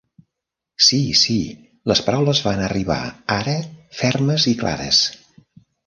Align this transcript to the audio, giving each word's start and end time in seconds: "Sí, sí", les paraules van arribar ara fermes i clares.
"Sí, 0.85 0.99
sí", 1.23 1.35
les 1.93 2.01
paraules 2.07 2.43
van 2.47 2.65
arribar 2.71 2.99
ara 3.39 3.57
fermes 4.03 4.51
i 4.55 4.59
clares. 4.65 5.07